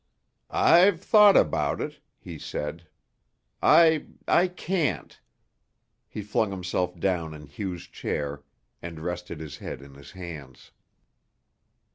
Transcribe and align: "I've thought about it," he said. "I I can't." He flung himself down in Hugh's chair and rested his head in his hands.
"I've 0.49 0.99
thought 0.99 1.37
about 1.37 1.79
it," 1.79 1.99
he 2.17 2.39
said. 2.39 2.87
"I 3.61 4.07
I 4.27 4.47
can't." 4.47 5.21
He 6.07 6.23
flung 6.23 6.49
himself 6.49 6.99
down 6.99 7.35
in 7.35 7.45
Hugh's 7.45 7.83
chair 7.85 8.41
and 8.81 8.99
rested 8.99 9.39
his 9.39 9.57
head 9.59 9.79
in 9.83 9.93
his 9.93 10.13
hands. 10.13 10.71